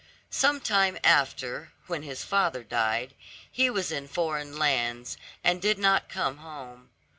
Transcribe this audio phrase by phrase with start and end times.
[0.31, 3.13] Sometime after, when his father died,
[3.51, 6.89] he was in foreign lands, and did not come home.